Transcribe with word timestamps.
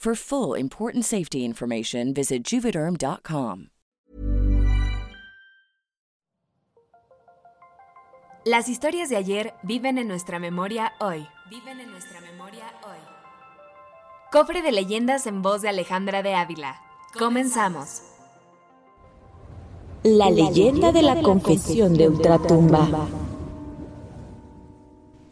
For 0.00 0.14
full 0.14 0.54
important 0.54 1.04
safety 1.04 1.44
information, 1.44 2.14
visit 2.14 2.42
juvederm.com. 2.42 3.66
Las 8.46 8.70
historias 8.70 9.10
de 9.10 9.16
ayer 9.16 9.52
viven 9.62 9.98
en 9.98 10.08
nuestra 10.08 10.38
memoria 10.38 10.94
hoy. 11.00 11.26
Viven 11.50 11.80
en 11.80 11.90
nuestra 11.90 12.22
memoria 12.22 12.64
hoy. 12.82 12.96
Cofre 14.32 14.62
de 14.62 14.72
leyendas 14.72 15.26
en 15.26 15.42
voz 15.42 15.60
de 15.60 15.68
Alejandra 15.68 16.22
de 16.22 16.32
Ávila. 16.32 16.80
Comenzamos. 17.18 18.00
La 20.02 20.30
leyenda 20.30 20.92
de 20.92 21.02
la 21.02 21.20
confesión 21.20 21.92
de 21.92 22.08
Ultratumba. 22.08 22.88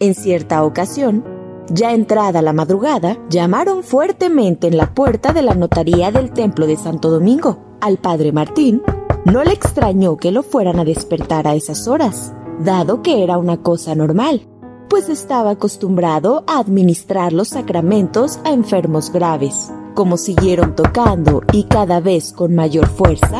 En 0.00 0.14
cierta 0.14 0.64
ocasión, 0.64 1.33
ya 1.68 1.92
entrada 1.92 2.42
la 2.42 2.52
madrugada, 2.52 3.18
llamaron 3.28 3.82
fuertemente 3.82 4.66
en 4.66 4.76
la 4.76 4.94
puerta 4.94 5.32
de 5.32 5.42
la 5.42 5.54
notaría 5.54 6.10
del 6.10 6.30
templo 6.32 6.66
de 6.66 6.76
Santo 6.76 7.10
Domingo. 7.10 7.58
Al 7.80 7.98
padre 7.98 8.32
Martín 8.32 8.82
no 9.24 9.42
le 9.44 9.52
extrañó 9.52 10.16
que 10.16 10.32
lo 10.32 10.42
fueran 10.42 10.78
a 10.78 10.84
despertar 10.84 11.46
a 11.46 11.54
esas 11.54 11.88
horas, 11.88 12.32
dado 12.58 13.02
que 13.02 13.24
era 13.24 13.38
una 13.38 13.58
cosa 13.58 13.94
normal, 13.94 14.46
pues 14.88 15.08
estaba 15.08 15.50
acostumbrado 15.50 16.44
a 16.46 16.58
administrar 16.58 17.32
los 17.32 17.48
sacramentos 17.48 18.38
a 18.44 18.50
enfermos 18.50 19.10
graves. 19.10 19.72
Como 19.94 20.16
siguieron 20.16 20.74
tocando 20.74 21.42
y 21.52 21.64
cada 21.64 22.00
vez 22.00 22.32
con 22.32 22.54
mayor 22.54 22.86
fuerza, 22.86 23.38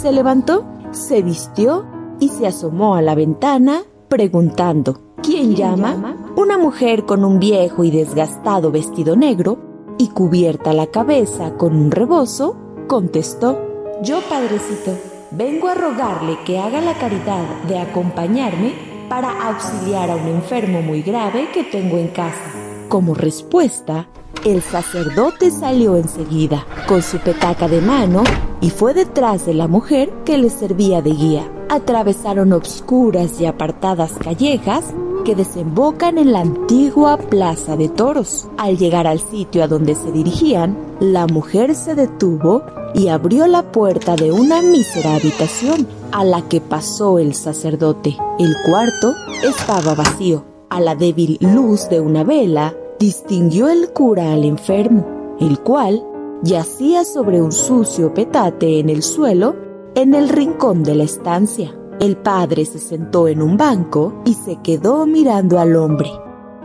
se 0.00 0.12
levantó, 0.12 0.64
se 0.92 1.22
vistió 1.22 1.84
y 2.20 2.28
se 2.28 2.46
asomó 2.46 2.94
a 2.94 3.02
la 3.02 3.14
ventana 3.14 3.82
preguntando, 4.08 5.00
¿quién, 5.22 5.56
llama? 5.56 6.16
Una 6.36 6.58
mujer 6.58 7.04
con 7.04 7.24
un 7.24 7.38
viejo 7.38 7.84
y 7.84 7.92
desgastado 7.92 8.72
vestido 8.72 9.14
negro 9.14 9.56
y 9.98 10.08
cubierta 10.08 10.72
la 10.72 10.88
cabeza 10.88 11.54
con 11.54 11.76
un 11.76 11.92
rebozo, 11.92 12.56
contestó, 12.88 13.56
yo, 14.02 14.18
padrecito, 14.28 14.98
vengo 15.30 15.68
a 15.68 15.74
rogarle 15.74 16.36
que 16.44 16.58
haga 16.58 16.80
la 16.80 16.94
caridad 16.94 17.44
de 17.68 17.78
acompañarme 17.78 18.74
para 19.08 19.48
auxiliar 19.48 20.10
a 20.10 20.16
un 20.16 20.26
enfermo 20.26 20.82
muy 20.82 21.02
grave 21.02 21.50
que 21.54 21.62
tengo 21.62 21.98
en 21.98 22.08
casa. 22.08 22.52
Como 22.88 23.14
respuesta, 23.14 24.08
el 24.44 24.60
sacerdote 24.60 25.52
salió 25.52 25.96
enseguida, 25.96 26.66
con 26.88 27.00
su 27.02 27.18
petaca 27.18 27.68
de 27.68 27.80
mano, 27.80 28.24
y 28.60 28.70
fue 28.70 28.92
detrás 28.92 29.46
de 29.46 29.54
la 29.54 29.68
mujer 29.68 30.12
que 30.24 30.36
le 30.36 30.50
servía 30.50 31.00
de 31.00 31.10
guía. 31.10 31.48
Atravesaron 31.68 32.52
obscuras 32.52 33.40
y 33.40 33.46
apartadas 33.46 34.14
callejas 34.14 34.92
que 35.24 35.34
desembocan 35.34 36.18
en 36.18 36.32
la 36.32 36.40
antigua 36.40 37.16
Plaza 37.16 37.76
de 37.76 37.88
Toros. 37.88 38.46
Al 38.58 38.76
llegar 38.76 39.06
al 39.06 39.18
sitio 39.18 39.64
a 39.64 39.68
donde 39.68 39.94
se 39.94 40.12
dirigían, 40.12 40.76
la 41.00 41.26
mujer 41.26 41.74
se 41.74 41.94
detuvo 41.94 42.62
y 42.94 43.08
abrió 43.08 43.46
la 43.46 43.72
puerta 43.72 44.14
de 44.14 44.30
una 44.30 44.62
mísera 44.62 45.16
habitación 45.16 45.88
a 46.12 46.24
la 46.24 46.48
que 46.48 46.60
pasó 46.60 47.18
el 47.18 47.34
sacerdote. 47.34 48.16
El 48.38 48.54
cuarto 48.66 49.14
estaba 49.42 49.94
vacío. 49.94 50.44
A 50.70 50.80
la 50.80 50.94
débil 50.94 51.38
luz 51.40 51.88
de 51.88 52.00
una 52.00 52.24
vela, 52.24 52.74
distinguió 52.98 53.68
el 53.68 53.90
cura 53.90 54.32
al 54.32 54.44
enfermo, 54.44 55.36
el 55.40 55.58
cual 55.58 56.04
yacía 56.42 57.04
sobre 57.04 57.40
un 57.40 57.52
sucio 57.52 58.12
petate 58.12 58.78
en 58.78 58.90
el 58.90 59.02
suelo 59.02 59.56
en 59.94 60.14
el 60.14 60.28
rincón 60.28 60.82
de 60.82 60.94
la 60.94 61.04
estancia. 61.04 61.74
El 62.00 62.16
padre 62.16 62.66
se 62.66 62.78
sentó 62.78 63.28
en 63.28 63.40
un 63.40 63.56
banco 63.56 64.14
y 64.24 64.34
se 64.34 64.56
quedó 64.56 65.06
mirando 65.06 65.58
al 65.58 65.76
hombre, 65.76 66.10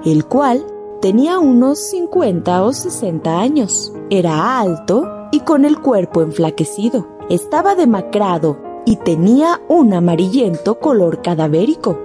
el 0.03 0.25
cual 0.25 0.65
tenía 1.01 1.39
unos 1.39 1.79
50 1.79 2.63
o 2.63 2.73
60 2.73 3.39
años. 3.39 3.93
Era 4.09 4.59
alto 4.59 5.07
y 5.31 5.41
con 5.41 5.65
el 5.65 5.79
cuerpo 5.79 6.21
enflaquecido. 6.21 7.07
Estaba 7.29 7.75
demacrado 7.75 8.57
y 8.85 8.95
tenía 8.95 9.61
un 9.69 9.93
amarillento 9.93 10.79
color 10.79 11.21
cadavérico. 11.21 11.99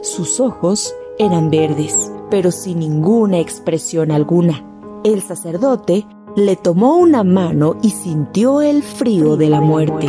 Sus 0.00 0.40
ojos 0.40 0.94
eran 1.18 1.50
verdes, 1.50 2.10
pero 2.30 2.50
sin 2.50 2.78
ninguna 2.78 3.40
expresión 3.40 4.10
alguna. 4.10 4.64
El 5.04 5.20
sacerdote 5.20 6.06
le 6.34 6.56
tomó 6.56 6.96
una 6.96 7.24
mano 7.24 7.76
y 7.82 7.90
sintió 7.90 8.62
el 8.62 8.82
frío 8.82 9.36
de 9.36 9.50
la 9.50 9.60
muerte 9.60 10.08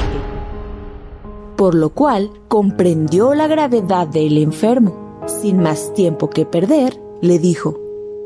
por 1.61 1.75
lo 1.75 1.91
cual 1.91 2.31
comprendió 2.47 3.35
la 3.35 3.45
gravedad 3.45 4.07
del 4.07 4.39
enfermo. 4.39 5.21
Sin 5.27 5.61
más 5.61 5.93
tiempo 5.93 6.27
que 6.27 6.43
perder, 6.43 6.99
le 7.21 7.37
dijo, 7.37 7.77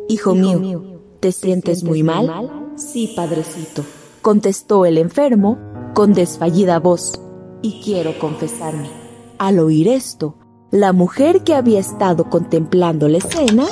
Hijo, 0.08 0.34
mío, 0.34 1.02
¿te, 1.20 1.34
sientes, 1.34 1.84
muy 1.84 2.02
mal? 2.02 2.72
Sí, 2.78 3.12
padrecito, 3.14 3.84
contestó 4.22 4.86
el 4.86 4.98
enfermo 4.98 5.60
con 5.94 6.14
desfallida 6.14 6.80
voz, 6.80 7.20
y 7.62 7.82
quiero 7.84 8.18
confesarme. 8.20 8.88
Al 9.38 9.60
oír 9.60 9.90
esto, 9.90 10.38
la 10.72 10.94
mujer 10.94 11.44
que 11.44 11.56
había 11.56 11.82
estado 11.82 12.30
contemplando 12.30 13.10
la 13.10 13.18
escena 13.18 13.66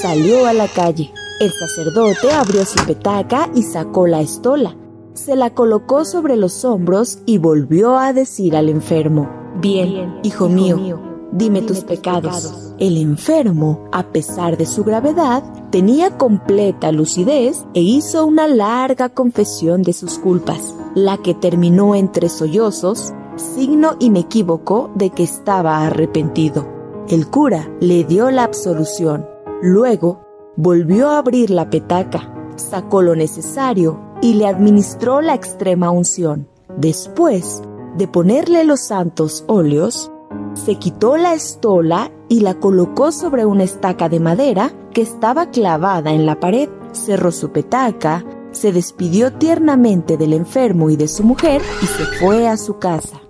salió 0.00 0.46
a 0.46 0.54
la 0.54 0.68
calle. 0.68 1.12
El 1.38 1.52
sacerdote 1.52 2.32
abrió 2.32 2.64
su 2.64 2.82
petaca 2.86 3.50
y 3.54 3.62
sacó 3.62 4.06
la 4.06 4.22
estola 4.22 4.74
se 5.14 5.36
la 5.36 5.50
colocó 5.50 6.04
sobre 6.04 6.36
los 6.36 6.64
hombros 6.64 7.18
y 7.26 7.38
volvió 7.38 7.96
a 7.96 8.12
decir 8.12 8.56
al 8.56 8.68
enfermo, 8.68 9.28
Bien, 9.60 10.18
hijo 10.22 10.48
mío, 10.48 10.98
dime 11.30 11.62
tus 11.62 11.84
pecados. 11.84 12.74
El 12.78 12.96
enfermo, 12.96 13.84
a 13.92 14.04
pesar 14.04 14.56
de 14.56 14.66
su 14.66 14.82
gravedad, 14.82 15.44
tenía 15.70 16.16
completa 16.16 16.90
lucidez 16.90 17.64
e 17.74 17.80
hizo 17.80 18.26
una 18.26 18.48
larga 18.48 19.10
confesión 19.10 19.82
de 19.82 19.92
sus 19.92 20.18
culpas, 20.18 20.74
la 20.94 21.18
que 21.18 21.34
terminó 21.34 21.94
entre 21.94 22.28
sollozos, 22.28 23.12
signo 23.36 23.96
inequívoco 24.00 24.90
de 24.94 25.10
que 25.10 25.22
estaba 25.22 25.86
arrepentido. 25.86 26.66
El 27.08 27.28
cura 27.28 27.70
le 27.80 28.04
dio 28.04 28.30
la 28.30 28.44
absolución. 28.44 29.26
Luego, 29.60 30.26
volvió 30.56 31.10
a 31.10 31.18
abrir 31.18 31.50
la 31.50 31.68
petaca, 31.68 32.34
sacó 32.56 33.02
lo 33.02 33.14
necesario 33.14 34.11
y 34.22 34.34
le 34.34 34.46
administró 34.46 35.20
la 35.20 35.34
extrema 35.34 35.90
unción. 35.90 36.48
Después 36.78 37.60
de 37.98 38.08
ponerle 38.08 38.64
los 38.64 38.80
santos 38.80 39.44
óleos, 39.48 40.10
se 40.54 40.76
quitó 40.76 41.18
la 41.18 41.34
estola 41.34 42.10
y 42.28 42.40
la 42.40 42.54
colocó 42.54 43.12
sobre 43.12 43.44
una 43.44 43.64
estaca 43.64 44.08
de 44.08 44.20
madera 44.20 44.72
que 44.92 45.02
estaba 45.02 45.50
clavada 45.50 46.12
en 46.12 46.24
la 46.24 46.40
pared. 46.40 46.70
Cerró 46.92 47.32
su 47.32 47.50
petaca, 47.50 48.24
se 48.52 48.72
despidió 48.72 49.32
tiernamente 49.32 50.16
del 50.16 50.32
enfermo 50.32 50.88
y 50.88 50.96
de 50.96 51.08
su 51.08 51.24
mujer 51.24 51.60
y 51.82 51.86
se 51.86 52.04
fue 52.18 52.48
a 52.48 52.56
su 52.56 52.78
casa. 52.78 53.20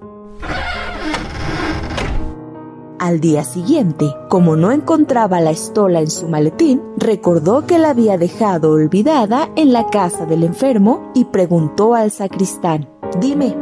Al 3.03 3.19
día 3.19 3.43
siguiente, 3.43 4.15
como 4.29 4.55
no 4.55 4.71
encontraba 4.71 5.41
la 5.41 5.51
estola 5.51 5.99
en 5.99 6.09
su 6.09 6.29
maletín, 6.29 6.81
recordó 6.97 7.67
que 7.67 7.77
la 7.77 7.91
había 7.91 8.17
dejado 8.17 8.71
olvidada 8.71 9.51
en 9.57 9.73
la 9.73 9.89
casa 9.89 10.25
del 10.25 10.45
enfermo 10.45 11.11
y 11.13 11.25
preguntó 11.25 11.97
al 11.97 12.13
sacristán, 12.13 12.89
Dime, 13.21 13.57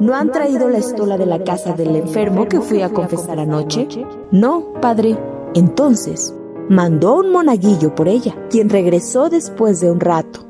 ¿no 0.00 0.14
han 0.14 0.32
traído 0.32 0.70
la 0.70 0.78
estola 0.78 1.18
de 1.18 1.26
la 1.26 1.44
casa 1.44 1.74
del 1.74 1.94
enfermo 1.94 2.48
que 2.48 2.62
fui 2.62 2.80
a 2.80 2.88
confesar 2.88 3.38
anoche? 3.38 3.86
No, 4.30 4.72
padre. 4.80 5.18
Entonces, 5.52 6.34
mandó 6.70 7.16
un 7.16 7.32
monaguillo 7.32 7.94
por 7.94 8.08
ella, 8.08 8.34
quien 8.48 8.70
regresó 8.70 9.28
después 9.28 9.78
de 9.78 9.90
un 9.90 10.00
rato. 10.00 10.40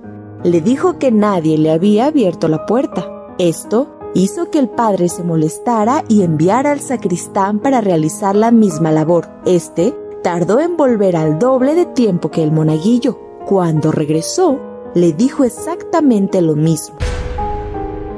Le 0.45 0.61
dijo 0.61 1.01
que 1.01 1.11
nadie 1.11 1.59
le 1.59 1.73
había 1.73 2.07
abierto 2.07 2.47
la 2.47 2.65
puerta. 2.65 3.35
Esto 3.39 3.96
hizo 4.17 4.51
que 4.51 4.59
el 4.59 4.69
padre 4.69 5.09
se 5.09 5.23
molestara 5.23 6.05
y 6.09 6.23
enviara 6.23 6.73
al 6.73 6.81
sacristán 6.81 7.59
para 7.59 7.81
realizar 7.81 8.35
la 8.35 8.51
misma 8.51 8.91
labor. 8.91 9.29
Este 9.45 9.95
tardó 10.23 10.59
en 10.61 10.77
volver 10.77 11.17
al 11.17 11.39
doble 11.39 11.75
de 11.75 11.87
tiempo 11.87 12.31
que 12.31 12.43
el 12.43 12.51
monaguillo. 12.51 13.19
Cuando 13.47 13.93
regresó, 13.93 14.59
le 14.95 15.13
dijo 15.13 15.45
exactamente 15.45 16.41
lo 16.41 16.57
mismo. 16.57 16.97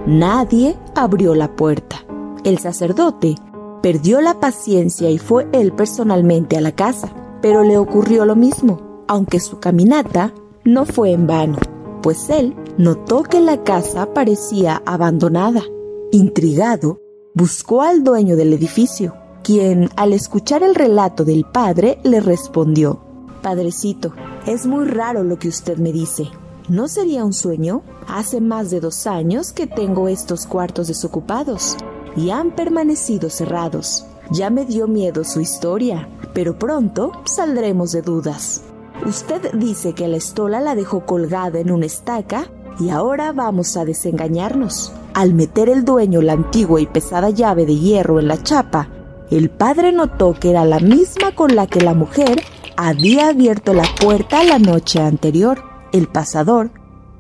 Nadie 0.07 0.77
abrió 0.95 1.35
la 1.35 1.55
puerta. 1.55 2.05
El 2.45 2.59
sacerdote 2.59 3.35
perdió 3.83 4.21
la 4.21 4.41
paciencia 4.41 5.11
y 5.11 5.19
fue 5.19 5.49
él 5.53 5.73
personalmente 5.73 6.57
a 6.57 6.61
la 6.61 6.73
casa, 6.73 7.13
pero 7.43 7.63
le 7.63 7.77
ocurrió 7.77 8.25
lo 8.25 8.37
mismo, 8.37 9.03
aunque 9.09 9.41
su 9.41 9.59
caminata 9.59 10.33
no 10.65 10.87
fue 10.87 11.13
en 11.13 11.27
vano, 11.27 11.59
pues 12.03 12.31
él 12.31 12.55
notó 12.79 13.23
que 13.23 13.41
la 13.41 13.65
casa 13.65 14.15
parecía 14.15 14.83
abandonada. 14.87 15.63
Intrigado, 16.11 17.03
buscó 17.35 17.83
al 17.83 18.03
dueño 18.03 18.35
del 18.35 18.55
edificio, 18.55 19.15
quien, 19.45 19.91
al 19.95 20.15
escuchar 20.15 20.63
el 20.63 20.75
relato 20.75 21.23
del 21.23 21.45
padre, 21.45 21.99
le 22.03 22.21
respondió, 22.21 23.01
Padrecito, 23.43 24.15
es 24.47 24.65
muy 24.65 24.87
raro 24.87 25.23
lo 25.23 25.39
que 25.39 25.49
usted 25.49 25.77
me 25.77 25.93
dice. 25.93 26.29
¿No 26.71 26.89
sería 26.89 27.27
un 27.27 27.35
sueño? 27.35 27.83
Hace 28.07 28.41
más 28.41 28.71
de 28.71 28.81
dos 28.81 29.07
años 29.07 29.53
que 29.53 29.67
tengo 29.67 30.09
estos 30.09 30.47
cuartos 30.47 30.89
desocupados 30.89 31.77
y 32.17 32.31
han 32.31 32.53
permanecido 32.53 33.29
cerrados. 33.29 34.07
Ya 34.31 34.49
me 34.49 34.65
dio 34.65 34.89
miedo 34.89 35.25
su 35.25 35.41
historia, 35.43 36.09
pero 36.33 36.59
pronto 36.59 37.13
saldremos 37.27 37.93
de 37.93 38.01
dudas. 38.01 38.63
Usted 39.07 39.53
dice 39.53 39.93
que 39.93 40.09
la 40.09 40.17
estola 40.17 40.63
la 40.63 40.75
dejó 40.75 41.05
colgada 41.05 41.59
en 41.59 41.71
una 41.71 41.85
estaca 41.85 42.51
y 42.81 42.89
ahora 42.89 43.33
vamos 43.33 43.77
a 43.77 43.85
desengañarnos. 43.85 44.93
Al 45.19 45.35
meter 45.35 45.69
el 45.69 45.85
dueño 45.85 46.23
la 46.23 46.35
antigua 46.35 46.81
y 46.81 46.87
pesada 46.87 47.31
llave 47.31 47.67
de 47.67 47.77
hierro 47.77 48.21
en 48.21 48.29
la 48.29 48.41
chapa, 48.41 48.89
el 49.33 49.51
padre 49.51 49.91
notó 49.91 50.33
que 50.33 50.49
era 50.49 50.65
la 50.65 50.79
misma 50.79 51.35
con 51.35 51.57
la 51.57 51.67
que 51.67 51.81
la 51.81 51.93
mujer 51.93 52.41
había 52.77 53.27
abierto 53.27 53.75
la 53.75 53.83
puerta 54.01 54.45
la 54.45 54.61
noche 54.61 55.01
anterior. 55.01 55.61
El 55.91 56.07
pasador 56.07 56.71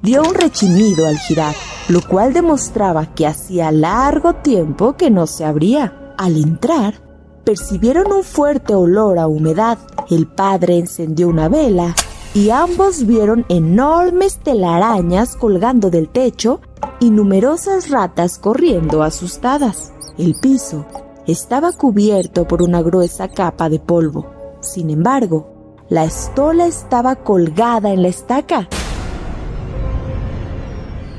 dio 0.00 0.22
un 0.22 0.32
rechinido 0.32 1.08
al 1.08 1.18
girar, 1.18 1.56
lo 1.88 2.00
cual 2.00 2.32
demostraba 2.32 3.16
que 3.16 3.26
hacía 3.26 3.72
largo 3.72 4.32
tiempo 4.34 4.96
que 4.96 5.10
no 5.10 5.26
se 5.26 5.44
abría. 5.44 6.14
Al 6.18 6.36
entrar, 6.36 7.02
percibieron 7.42 8.12
un 8.12 8.22
fuerte 8.22 8.76
olor 8.76 9.18
a 9.18 9.26
humedad. 9.26 9.76
El 10.08 10.28
padre 10.28 10.78
encendió 10.78 11.26
una 11.26 11.48
vela 11.48 11.96
y 12.38 12.50
ambos 12.50 13.04
vieron 13.04 13.44
enormes 13.48 14.36
telarañas 14.36 15.34
colgando 15.34 15.90
del 15.90 16.08
techo 16.08 16.60
y 17.00 17.10
numerosas 17.10 17.90
ratas 17.90 18.38
corriendo 18.38 19.02
asustadas. 19.02 19.92
El 20.18 20.36
piso 20.40 20.86
estaba 21.26 21.72
cubierto 21.72 22.46
por 22.46 22.62
una 22.62 22.80
gruesa 22.80 23.26
capa 23.26 23.68
de 23.68 23.80
polvo. 23.80 24.30
Sin 24.60 24.90
embargo, 24.90 25.48
la 25.88 26.04
estola 26.04 26.66
estaba 26.66 27.16
colgada 27.16 27.92
en 27.92 28.02
la 28.02 28.08
estaca 28.08 28.68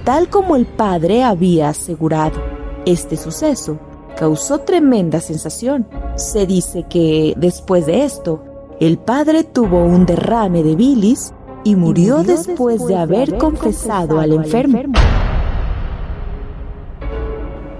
tal 0.06 0.28
como 0.30 0.56
el 0.56 0.66
padre 0.66 1.24
había 1.24 1.70
asegurado. 1.70 2.42
Este 2.88 3.16
suceso 3.16 3.78
causó 4.18 4.62
tremenda 4.62 5.20
sensación. 5.20 5.86
Se 6.16 6.48
dice 6.48 6.88
que, 6.90 7.36
después 7.38 7.86
de 7.86 8.06
esto, 8.06 8.44
el 8.80 8.98
padre 8.98 9.44
tuvo 9.44 9.84
un 9.84 10.06
derrame 10.06 10.64
de 10.64 10.76
bilis 10.76 11.34
y 11.64 11.76
murió, 11.76 12.24
después, 12.24 12.86
de 12.88 12.96
haber, 12.96 13.38
confesado, 13.38 14.20
al 14.20 14.32
enfermo. 14.32 14.80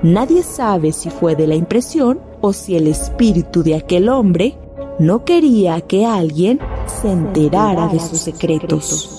Nadie 0.04 0.44
sabe 0.44 0.92
si 0.92 1.10
fue 1.10 1.36
de 1.36 1.48
la 1.48 1.56
impresión 1.56 2.20
o 2.42 2.54
si 2.54 2.76
el 2.76 2.88
espíritu 2.88 3.64
de 3.64 3.76
aquel 3.76 4.10
hombre 4.10 4.58
no 4.98 5.24
quería 5.24 5.80
que 5.82 6.06
alguien 6.06 6.60
se 6.86 7.12
enterara 7.12 7.88
de 7.88 8.00
sus 8.00 8.20
secretos. 8.20 9.19